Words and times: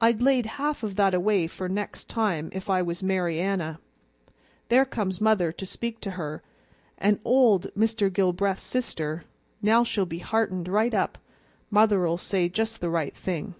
I'd 0.00 0.22
laid 0.22 0.46
half 0.62 0.84
of 0.84 0.94
that 0.94 1.14
away 1.14 1.48
for 1.48 1.68
next 1.68 2.08
time, 2.08 2.48
if 2.52 2.70
I 2.70 2.80
was 2.80 3.02
Mary 3.02 3.40
Anna. 3.40 3.80
There 4.68 4.84
comes 4.84 5.20
mother 5.20 5.50
to 5.50 5.66
speak 5.66 6.00
to 6.02 6.12
her, 6.12 6.44
an' 6.96 7.18
old 7.24 7.66
Mr. 7.76 8.08
Gilbreath's 8.08 8.62
sister; 8.62 9.24
now 9.60 9.82
she'll 9.82 10.06
be 10.06 10.20
heartened 10.20 10.68
right 10.68 10.94
up. 10.94 11.18
Mother'll 11.72 12.18
say 12.18 12.48
just 12.48 12.80
the 12.80 12.88
right 12.88 13.16
thing." 13.16 13.56